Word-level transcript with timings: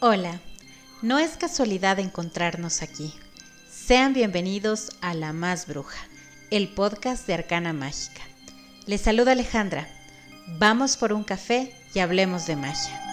Hola, 0.00 0.40
no 1.00 1.18
es 1.18 1.38
casualidad 1.38 1.98
encontrarnos 1.98 2.82
aquí. 2.82 3.14
Sean 3.70 4.12
bienvenidos 4.12 4.90
a 5.00 5.14
La 5.14 5.32
Más 5.32 5.66
Bruja, 5.66 5.96
el 6.50 6.68
podcast 6.68 7.26
de 7.26 7.32
Arcana 7.32 7.72
Mágica. 7.72 8.20
Les 8.84 9.00
saluda 9.00 9.32
Alejandra. 9.32 9.88
Vamos 10.58 10.98
por 10.98 11.14
un 11.14 11.24
café 11.24 11.74
y 11.94 12.00
hablemos 12.00 12.46
de 12.46 12.56
magia. 12.56 13.05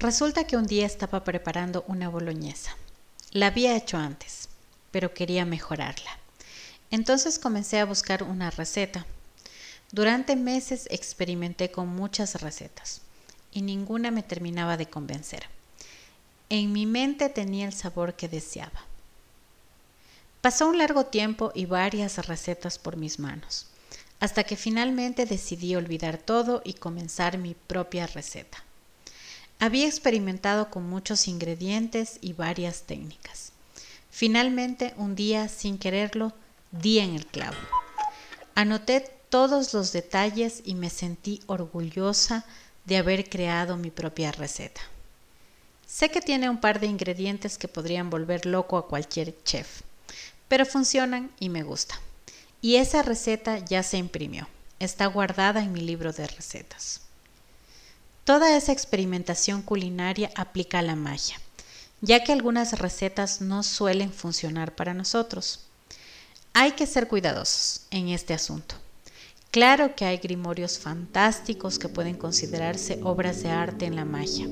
Resulta 0.00 0.44
que 0.44 0.56
un 0.56 0.66
día 0.66 0.86
estaba 0.86 1.24
preparando 1.24 1.84
una 1.86 2.08
boloñesa. 2.08 2.74
La 3.32 3.48
había 3.48 3.76
hecho 3.76 3.98
antes, 3.98 4.48
pero 4.90 5.12
quería 5.12 5.44
mejorarla. 5.44 6.18
Entonces 6.90 7.38
comencé 7.38 7.80
a 7.80 7.84
buscar 7.84 8.22
una 8.22 8.48
receta. 8.48 9.04
Durante 9.92 10.36
meses 10.36 10.88
experimenté 10.90 11.70
con 11.70 11.88
muchas 11.88 12.40
recetas 12.40 13.02
y 13.52 13.60
ninguna 13.60 14.10
me 14.10 14.22
terminaba 14.22 14.78
de 14.78 14.86
convencer. 14.86 15.48
En 16.48 16.72
mi 16.72 16.86
mente 16.86 17.28
tenía 17.28 17.66
el 17.66 17.74
sabor 17.74 18.14
que 18.14 18.26
deseaba. 18.26 18.80
Pasó 20.40 20.66
un 20.66 20.78
largo 20.78 21.04
tiempo 21.04 21.52
y 21.54 21.66
varias 21.66 22.26
recetas 22.26 22.78
por 22.78 22.96
mis 22.96 23.18
manos, 23.18 23.66
hasta 24.18 24.44
que 24.44 24.56
finalmente 24.56 25.26
decidí 25.26 25.76
olvidar 25.76 26.16
todo 26.16 26.62
y 26.64 26.72
comenzar 26.72 27.36
mi 27.36 27.52
propia 27.52 28.06
receta. 28.06 28.64
Había 29.62 29.86
experimentado 29.86 30.70
con 30.70 30.88
muchos 30.88 31.28
ingredientes 31.28 32.16
y 32.22 32.32
varias 32.32 32.84
técnicas. 32.84 33.52
Finalmente, 34.10 34.94
un 34.96 35.14
día, 35.14 35.48
sin 35.48 35.76
quererlo, 35.76 36.32
di 36.72 36.98
en 36.98 37.14
el 37.14 37.26
clavo. 37.26 37.58
Anoté 38.54 39.02
todos 39.28 39.74
los 39.74 39.92
detalles 39.92 40.62
y 40.64 40.74
me 40.74 40.88
sentí 40.88 41.42
orgullosa 41.46 42.46
de 42.86 42.96
haber 42.96 43.28
creado 43.28 43.76
mi 43.76 43.90
propia 43.90 44.32
receta. 44.32 44.80
Sé 45.86 46.10
que 46.10 46.22
tiene 46.22 46.48
un 46.48 46.58
par 46.58 46.80
de 46.80 46.86
ingredientes 46.86 47.58
que 47.58 47.68
podrían 47.68 48.08
volver 48.08 48.46
loco 48.46 48.78
a 48.78 48.88
cualquier 48.88 49.36
chef, 49.44 49.82
pero 50.48 50.64
funcionan 50.64 51.30
y 51.38 51.50
me 51.50 51.64
gusta. 51.64 52.00
Y 52.62 52.76
esa 52.76 53.02
receta 53.02 53.58
ya 53.58 53.82
se 53.82 53.98
imprimió. 53.98 54.48
Está 54.78 55.04
guardada 55.04 55.62
en 55.62 55.72
mi 55.72 55.82
libro 55.82 56.14
de 56.14 56.26
recetas. 56.26 57.02
Toda 58.30 58.56
esa 58.56 58.70
experimentación 58.70 59.60
culinaria 59.60 60.30
aplica 60.36 60.82
la 60.82 60.94
magia, 60.94 61.40
ya 62.00 62.22
que 62.22 62.32
algunas 62.32 62.78
recetas 62.78 63.40
no 63.40 63.64
suelen 63.64 64.12
funcionar 64.12 64.76
para 64.76 64.94
nosotros. 64.94 65.66
Hay 66.52 66.70
que 66.70 66.86
ser 66.86 67.08
cuidadosos 67.08 67.86
en 67.90 68.08
este 68.08 68.32
asunto. 68.32 68.76
Claro 69.50 69.96
que 69.96 70.04
hay 70.04 70.18
grimorios 70.18 70.78
fantásticos 70.78 71.80
que 71.80 71.88
pueden 71.88 72.16
considerarse 72.16 73.00
obras 73.02 73.42
de 73.42 73.50
arte 73.50 73.86
en 73.86 73.96
la 73.96 74.04
magia, 74.04 74.48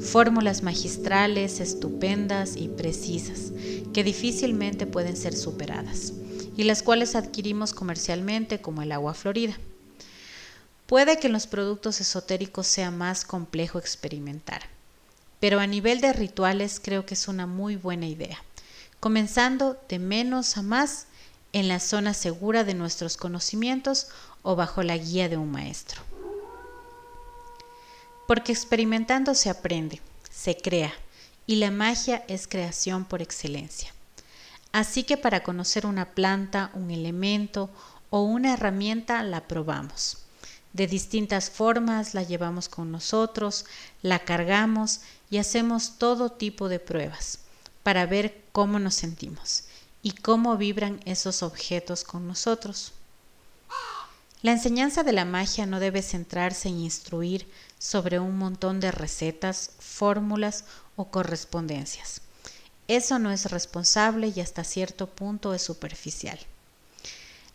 fórmulas 0.00 0.62
magistrales 0.62 1.60
estupendas 1.60 2.56
y 2.56 2.68
precisas 2.68 3.52
que 3.92 4.04
difícilmente 4.04 4.86
pueden 4.86 5.18
ser 5.18 5.36
superadas 5.36 6.14
y 6.56 6.62
las 6.62 6.82
cuales 6.82 7.14
adquirimos 7.14 7.74
comercialmente 7.74 8.62
como 8.62 8.80
el 8.80 8.90
agua 8.90 9.12
florida. 9.12 9.58
Puede 10.92 11.18
que 11.18 11.28
en 11.28 11.32
los 11.32 11.46
productos 11.46 12.02
esotéricos 12.02 12.66
sea 12.66 12.90
más 12.90 13.24
complejo 13.24 13.78
experimentar, 13.78 14.60
pero 15.40 15.58
a 15.58 15.66
nivel 15.66 16.02
de 16.02 16.12
rituales 16.12 16.78
creo 16.84 17.06
que 17.06 17.14
es 17.14 17.28
una 17.28 17.46
muy 17.46 17.76
buena 17.76 18.06
idea, 18.06 18.44
comenzando 19.00 19.80
de 19.88 19.98
menos 19.98 20.58
a 20.58 20.62
más 20.62 21.06
en 21.54 21.66
la 21.66 21.80
zona 21.80 22.12
segura 22.12 22.62
de 22.62 22.74
nuestros 22.74 23.16
conocimientos 23.16 24.08
o 24.42 24.54
bajo 24.54 24.82
la 24.82 24.98
guía 24.98 25.30
de 25.30 25.38
un 25.38 25.50
maestro. 25.50 26.02
Porque 28.28 28.52
experimentando 28.52 29.34
se 29.34 29.48
aprende, 29.48 30.02
se 30.30 30.58
crea, 30.58 30.92
y 31.46 31.56
la 31.56 31.70
magia 31.70 32.22
es 32.28 32.46
creación 32.46 33.06
por 33.06 33.22
excelencia. 33.22 33.94
Así 34.72 35.04
que 35.04 35.16
para 35.16 35.42
conocer 35.42 35.86
una 35.86 36.10
planta, 36.10 36.70
un 36.74 36.90
elemento 36.90 37.70
o 38.10 38.24
una 38.24 38.52
herramienta 38.52 39.22
la 39.22 39.48
probamos 39.48 40.18
de 40.72 40.86
distintas 40.86 41.50
formas, 41.50 42.14
la 42.14 42.22
llevamos 42.22 42.68
con 42.68 42.90
nosotros, 42.90 43.66
la 44.00 44.20
cargamos 44.20 45.00
y 45.30 45.38
hacemos 45.38 45.98
todo 45.98 46.32
tipo 46.32 46.68
de 46.68 46.78
pruebas 46.78 47.40
para 47.82 48.06
ver 48.06 48.42
cómo 48.52 48.78
nos 48.78 48.94
sentimos 48.94 49.64
y 50.02 50.12
cómo 50.12 50.56
vibran 50.56 51.00
esos 51.04 51.42
objetos 51.42 52.04
con 52.04 52.26
nosotros. 52.26 52.92
La 54.42 54.52
enseñanza 54.52 55.04
de 55.04 55.12
la 55.12 55.24
magia 55.24 55.66
no 55.66 55.78
debe 55.78 56.02
centrarse 56.02 56.68
en 56.68 56.80
instruir 56.80 57.48
sobre 57.78 58.18
un 58.18 58.36
montón 58.36 58.80
de 58.80 58.90
recetas, 58.90 59.70
fórmulas 59.78 60.64
o 60.96 61.10
correspondencias. 61.10 62.22
Eso 62.88 63.20
no 63.20 63.30
es 63.30 63.50
responsable 63.50 64.32
y 64.34 64.40
hasta 64.40 64.64
cierto 64.64 65.06
punto 65.06 65.54
es 65.54 65.62
superficial. 65.62 66.38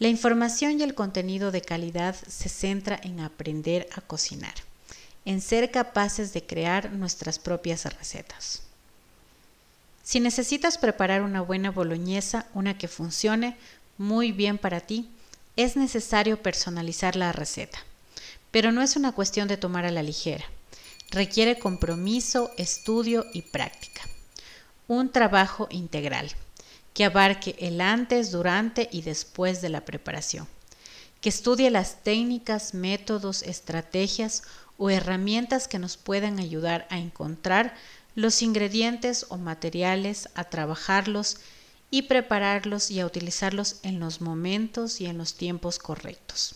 La 0.00 0.08
información 0.08 0.80
y 0.80 0.82
el 0.82 0.94
contenido 0.94 1.52
de 1.52 1.62
calidad 1.62 2.16
se 2.16 2.48
centra 2.48 2.98
en 3.00 3.20
aprender 3.20 3.88
a 3.94 4.00
cocinar, 4.00 4.54
en 5.24 5.40
ser 5.40 5.70
capaces 5.70 6.32
de 6.32 6.44
crear 6.44 6.90
nuestras 6.90 7.38
propias 7.38 7.84
recetas. 7.84 8.62
Si 10.02 10.18
necesitas 10.18 10.78
preparar 10.78 11.22
una 11.22 11.42
buena 11.42 11.70
boloñesa, 11.70 12.46
una 12.54 12.76
que 12.76 12.88
funcione 12.88 13.56
muy 13.96 14.32
bien 14.32 14.58
para 14.58 14.80
ti, 14.80 15.08
es 15.54 15.76
necesario 15.76 16.42
personalizar 16.42 17.14
la 17.14 17.30
receta. 17.30 17.78
Pero 18.50 18.72
no 18.72 18.82
es 18.82 18.96
una 18.96 19.12
cuestión 19.12 19.46
de 19.46 19.56
tomar 19.56 19.84
a 19.84 19.92
la 19.92 20.02
ligera. 20.02 20.44
Requiere 21.10 21.60
compromiso, 21.60 22.50
estudio 22.58 23.26
y 23.32 23.42
práctica. 23.42 24.02
Un 24.88 25.12
trabajo 25.12 25.68
integral 25.70 26.34
que 26.94 27.04
abarque 27.04 27.56
el 27.58 27.80
antes, 27.80 28.30
durante 28.30 28.88
y 28.90 29.02
después 29.02 29.60
de 29.60 29.68
la 29.68 29.84
preparación, 29.84 30.46
que 31.20 31.28
estudie 31.28 31.70
las 31.70 32.02
técnicas, 32.02 32.72
métodos, 32.72 33.42
estrategias 33.42 34.44
o 34.78 34.90
herramientas 34.90 35.68
que 35.68 35.78
nos 35.78 35.96
puedan 35.96 36.38
ayudar 36.38 36.86
a 36.90 36.98
encontrar 36.98 37.74
los 38.14 38.42
ingredientes 38.42 39.26
o 39.28 39.36
materiales, 39.36 40.28
a 40.34 40.44
trabajarlos 40.44 41.38
y 41.90 42.02
prepararlos 42.02 42.90
y 42.90 43.00
a 43.00 43.06
utilizarlos 43.06 43.76
en 43.82 44.00
los 44.00 44.20
momentos 44.20 45.00
y 45.00 45.06
en 45.06 45.18
los 45.18 45.34
tiempos 45.34 45.78
correctos. 45.78 46.54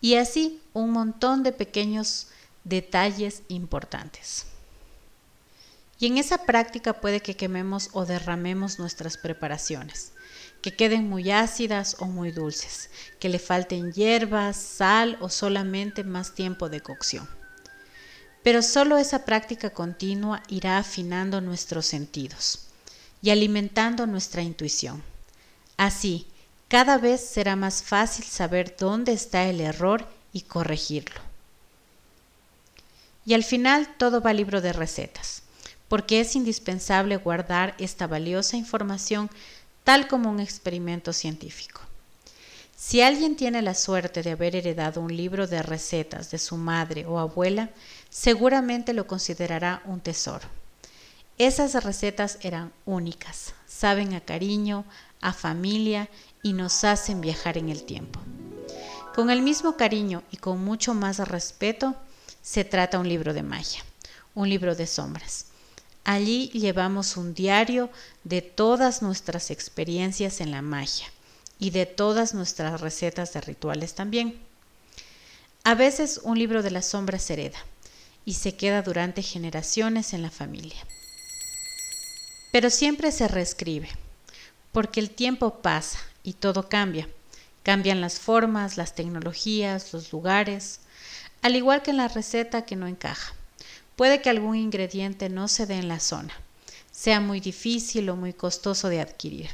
Y 0.00 0.14
así 0.14 0.60
un 0.72 0.90
montón 0.90 1.42
de 1.42 1.52
pequeños 1.52 2.28
detalles 2.64 3.42
importantes. 3.48 4.46
Y 5.98 6.06
en 6.06 6.18
esa 6.18 6.44
práctica 6.44 7.00
puede 7.00 7.20
que 7.20 7.36
quememos 7.36 7.88
o 7.92 8.04
derramemos 8.04 8.78
nuestras 8.78 9.16
preparaciones, 9.16 10.12
que 10.60 10.74
queden 10.74 11.08
muy 11.08 11.30
ácidas 11.30 11.96
o 12.00 12.06
muy 12.06 12.32
dulces, 12.32 12.90
que 13.18 13.30
le 13.30 13.38
falten 13.38 13.92
hierbas, 13.92 14.56
sal 14.56 15.16
o 15.20 15.30
solamente 15.30 16.04
más 16.04 16.34
tiempo 16.34 16.68
de 16.68 16.82
cocción. 16.82 17.26
Pero 18.42 18.60
solo 18.60 18.98
esa 18.98 19.24
práctica 19.24 19.70
continua 19.70 20.42
irá 20.48 20.78
afinando 20.78 21.40
nuestros 21.40 21.86
sentidos 21.86 22.66
y 23.22 23.30
alimentando 23.30 24.06
nuestra 24.06 24.42
intuición. 24.42 25.02
Así, 25.78 26.26
cada 26.68 26.98
vez 26.98 27.22
será 27.22 27.56
más 27.56 27.82
fácil 27.82 28.24
saber 28.24 28.76
dónde 28.78 29.12
está 29.12 29.44
el 29.44 29.60
error 29.62 30.06
y 30.32 30.42
corregirlo. 30.42 31.20
Y 33.24 33.34
al 33.34 33.44
final 33.44 33.96
todo 33.96 34.20
va 34.20 34.32
libro 34.32 34.60
de 34.60 34.72
recetas 34.72 35.42
porque 35.88 36.20
es 36.20 36.34
indispensable 36.34 37.16
guardar 37.16 37.74
esta 37.78 38.06
valiosa 38.06 38.56
información 38.56 39.30
tal 39.84 40.08
como 40.08 40.30
un 40.30 40.40
experimento 40.40 41.12
científico. 41.12 41.80
Si 42.76 43.00
alguien 43.00 43.36
tiene 43.36 43.62
la 43.62 43.74
suerte 43.74 44.22
de 44.22 44.32
haber 44.32 44.56
heredado 44.56 45.00
un 45.00 45.16
libro 45.16 45.46
de 45.46 45.62
recetas 45.62 46.30
de 46.30 46.38
su 46.38 46.56
madre 46.56 47.06
o 47.06 47.18
abuela, 47.18 47.70
seguramente 48.10 48.92
lo 48.92 49.06
considerará 49.06 49.82
un 49.86 50.00
tesoro. 50.00 50.46
Esas 51.38 51.82
recetas 51.84 52.38
eran 52.42 52.72
únicas, 52.84 53.54
saben 53.66 54.14
a 54.14 54.20
cariño, 54.20 54.84
a 55.20 55.32
familia 55.32 56.08
y 56.42 56.52
nos 56.52 56.84
hacen 56.84 57.20
viajar 57.20 57.56
en 57.56 57.68
el 57.68 57.84
tiempo. 57.84 58.20
Con 59.14 59.30
el 59.30 59.40
mismo 59.40 59.76
cariño 59.76 60.22
y 60.30 60.36
con 60.36 60.62
mucho 60.62 60.92
más 60.92 61.18
respeto, 61.18 61.94
se 62.42 62.64
trata 62.64 62.98
un 62.98 63.08
libro 63.08 63.32
de 63.32 63.42
magia, 63.42 63.82
un 64.34 64.48
libro 64.48 64.74
de 64.74 64.86
sombras 64.86 65.46
Allí 66.08 66.50
llevamos 66.50 67.16
un 67.16 67.34
diario 67.34 67.90
de 68.22 68.40
todas 68.40 69.02
nuestras 69.02 69.50
experiencias 69.50 70.40
en 70.40 70.52
la 70.52 70.62
magia 70.62 71.08
y 71.58 71.70
de 71.70 71.84
todas 71.84 72.32
nuestras 72.32 72.80
recetas 72.80 73.32
de 73.32 73.40
rituales 73.40 73.96
también. 73.96 74.38
A 75.64 75.74
veces 75.74 76.20
un 76.22 76.38
libro 76.38 76.62
de 76.62 76.70
las 76.70 76.86
sombras 76.86 77.24
se 77.24 77.32
hereda 77.32 77.58
y 78.24 78.34
se 78.34 78.54
queda 78.54 78.82
durante 78.82 79.20
generaciones 79.20 80.12
en 80.12 80.22
la 80.22 80.30
familia. 80.30 80.78
Pero 82.52 82.70
siempre 82.70 83.10
se 83.10 83.26
reescribe, 83.26 83.88
porque 84.70 85.00
el 85.00 85.10
tiempo 85.10 85.60
pasa 85.60 85.98
y 86.22 86.34
todo 86.34 86.68
cambia. 86.68 87.08
Cambian 87.64 88.00
las 88.00 88.20
formas, 88.20 88.76
las 88.76 88.94
tecnologías, 88.94 89.92
los 89.92 90.12
lugares, 90.12 90.78
al 91.42 91.56
igual 91.56 91.82
que 91.82 91.90
en 91.90 91.96
la 91.96 92.06
receta 92.06 92.64
que 92.64 92.76
no 92.76 92.86
encaja. 92.86 93.34
Puede 93.96 94.20
que 94.20 94.28
algún 94.28 94.56
ingrediente 94.56 95.30
no 95.30 95.48
se 95.48 95.64
dé 95.64 95.76
en 95.76 95.88
la 95.88 96.00
zona, 96.00 96.34
sea 96.92 97.18
muy 97.18 97.40
difícil 97.40 98.10
o 98.10 98.16
muy 98.16 98.34
costoso 98.34 98.90
de 98.90 99.00
adquirir. 99.00 99.50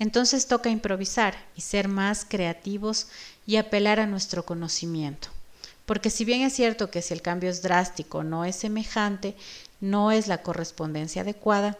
Entonces 0.00 0.48
toca 0.48 0.68
improvisar 0.68 1.36
y 1.56 1.60
ser 1.60 1.86
más 1.86 2.26
creativos 2.28 3.06
y 3.46 3.56
apelar 3.56 4.00
a 4.00 4.06
nuestro 4.06 4.44
conocimiento. 4.44 5.28
Porque 5.86 6.10
si 6.10 6.24
bien 6.24 6.42
es 6.42 6.54
cierto 6.54 6.90
que 6.90 7.02
si 7.02 7.14
el 7.14 7.22
cambio 7.22 7.50
es 7.50 7.62
drástico, 7.62 8.24
no 8.24 8.44
es 8.44 8.56
semejante, 8.56 9.36
no 9.80 10.10
es 10.10 10.26
la 10.26 10.42
correspondencia 10.42 11.22
adecuada, 11.22 11.78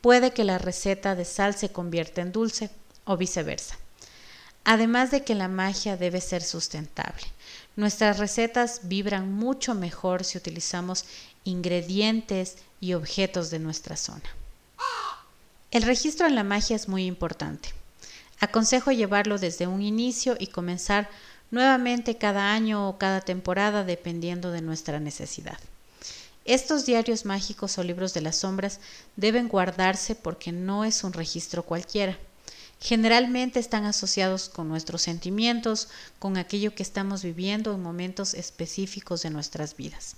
puede 0.00 0.32
que 0.32 0.44
la 0.44 0.58
receta 0.58 1.14
de 1.14 1.26
sal 1.26 1.54
se 1.54 1.70
convierta 1.70 2.22
en 2.22 2.32
dulce 2.32 2.70
o 3.04 3.16
viceversa. 3.18 3.76
Además 4.64 5.10
de 5.10 5.22
que 5.24 5.34
la 5.34 5.48
magia 5.48 5.96
debe 5.98 6.22
ser 6.22 6.42
sustentable. 6.42 7.22
Nuestras 7.76 8.18
recetas 8.18 8.80
vibran 8.84 9.30
mucho 9.30 9.74
mejor 9.74 10.24
si 10.24 10.38
utilizamos 10.38 11.04
ingredientes 11.44 12.56
y 12.80 12.94
objetos 12.94 13.50
de 13.50 13.58
nuestra 13.58 13.96
zona. 13.96 14.24
El 15.70 15.82
registro 15.82 16.26
en 16.26 16.34
la 16.34 16.44
magia 16.44 16.76
es 16.76 16.88
muy 16.88 17.04
importante. 17.04 17.70
Aconsejo 18.40 18.90
llevarlo 18.90 19.38
desde 19.38 19.66
un 19.66 19.82
inicio 19.82 20.36
y 20.38 20.46
comenzar 20.46 21.10
nuevamente 21.50 22.16
cada 22.16 22.52
año 22.52 22.88
o 22.88 22.96
cada 22.96 23.20
temporada 23.20 23.84
dependiendo 23.84 24.50
de 24.50 24.62
nuestra 24.62 24.98
necesidad. 24.98 25.58
Estos 26.46 26.86
diarios 26.86 27.24
mágicos 27.24 27.76
o 27.78 27.82
libros 27.82 28.14
de 28.14 28.20
las 28.20 28.36
sombras 28.36 28.80
deben 29.16 29.48
guardarse 29.48 30.14
porque 30.14 30.52
no 30.52 30.84
es 30.84 31.04
un 31.04 31.12
registro 31.12 31.64
cualquiera 31.64 32.18
generalmente 32.84 33.60
están 33.60 33.86
asociados 33.86 34.50
con 34.50 34.68
nuestros 34.68 35.00
sentimientos, 35.00 35.88
con 36.18 36.36
aquello 36.36 36.74
que 36.74 36.82
estamos 36.82 37.22
viviendo 37.22 37.72
en 37.72 37.82
momentos 37.82 38.34
específicos 38.34 39.22
de 39.22 39.30
nuestras 39.30 39.74
vidas. 39.74 40.16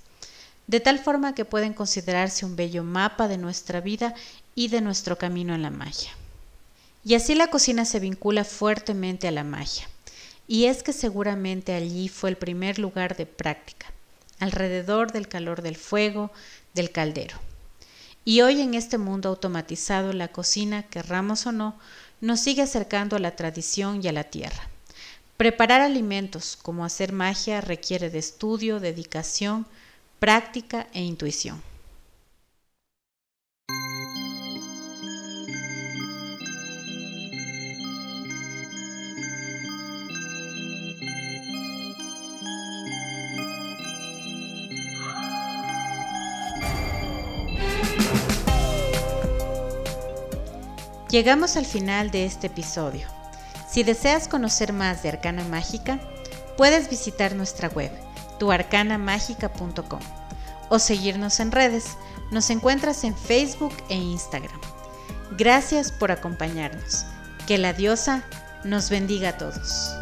De 0.67 0.81
tal 0.81 0.99
forma 0.99 1.33
que 1.33 1.45
pueden 1.45 1.75
considerarse 1.75 2.45
un 2.45 2.57
bello 2.57 2.83
mapa 2.83 3.29
de 3.29 3.39
nuestra 3.39 3.81
vida 3.81 4.15
y 4.57 4.67
de 4.67 4.81
nuestro 4.81 5.17
camino 5.17 5.55
en 5.55 5.63
la 5.63 5.71
magia. 5.71 6.11
Y 7.05 7.15
así 7.15 7.37
la 7.37 7.51
cocina 7.51 7.85
se 7.85 8.01
vincula 8.01 8.43
fuertemente 8.43 9.29
a 9.29 9.31
la 9.31 9.45
magia. 9.45 9.89
Y 10.49 10.65
es 10.65 10.83
que 10.83 10.93
seguramente 10.93 11.73
allí 11.73 12.09
fue 12.09 12.31
el 12.31 12.37
primer 12.37 12.81
lugar 12.81 13.17
de 13.17 13.27
práctica, 13.27 13.93
alrededor 14.41 15.13
del 15.13 15.29
calor 15.29 15.63
del 15.63 15.77
fuego, 15.77 16.33
del 16.75 16.91
caldero. 16.91 17.39
Y 18.25 18.41
hoy 18.41 18.61
en 18.61 18.75
este 18.75 18.99
mundo 18.99 19.29
automatizado 19.29 20.13
la 20.13 20.27
cocina, 20.27 20.83
querramos 20.83 21.47
o 21.47 21.53
no, 21.53 21.79
nos 22.21 22.41
sigue 22.41 22.63
acercando 22.63 23.17
a 23.17 23.19
la 23.19 23.37
tradición 23.37 24.01
y 24.03 24.09
a 24.09 24.13
la 24.13 24.25
tierra. 24.25 24.69
Preparar 25.37 25.83
alimentos 25.83 26.57
como 26.61 26.85
hacer 26.85 27.13
magia 27.13 27.61
requiere 27.61 28.09
de 28.11 28.19
estudio, 28.19 28.81
dedicación, 28.81 29.67
práctica 30.19 30.87
e 30.95 31.03
intuición. 31.03 31.63
Llegamos 51.17 51.57
al 51.57 51.65
final 51.65 52.11
de 52.11 52.27
este 52.27 52.49
episodio. 52.49 53.09
Si 53.67 53.83
deseas 53.83 54.29
conocer 54.29 54.75
más 54.75 55.03
de 55.03 55.09
Arcana 55.09 55.45
Mágica, 55.45 55.99
puedes 56.59 56.91
visitar 56.91 57.35
nuestra 57.35 57.71
web, 57.71 57.91
tuarcanamágica.com 58.39 60.01
o 60.69 60.79
seguirnos 60.79 61.41
en 61.41 61.53
redes. 61.53 61.97
Nos 62.31 62.51
encuentras 62.51 63.03
en 63.03 63.17
Facebook 63.17 63.73
e 63.89 63.95
Instagram. 63.95 64.61
Gracias 65.39 65.91
por 65.91 66.13
acompañarnos. 66.13 67.07
Que 67.47 67.57
la 67.57 67.73
diosa 67.73 68.23
nos 68.63 68.91
bendiga 68.91 69.31
a 69.31 69.39
todos. 69.39 69.97